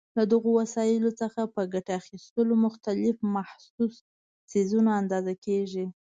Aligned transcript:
له 0.17 0.23
دغو 0.33 0.49
وسایلو 0.61 1.11
څخه 1.21 1.41
په 1.55 1.61
ګټې 1.73 1.91
اخیستلو 2.01 2.53
مختلف 2.65 3.15
محسوس 3.35 3.93
څیزونه 4.51 4.89
اندازه 5.01 5.33
کېږي. 5.45 5.85